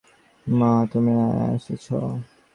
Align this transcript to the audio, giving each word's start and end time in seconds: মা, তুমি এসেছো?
মা, 0.47 0.71
তুমি 0.91 1.13
এসেছো? 1.55 1.97